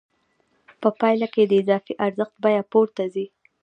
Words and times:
په 0.81 0.89
پایله 0.99 1.27
کې 1.33 1.41
د 1.45 1.51
اضافي 1.61 1.93
ارزښت 2.05 2.35
بیه 2.43 2.63
پورته 2.71 3.03
ځي 3.13 3.25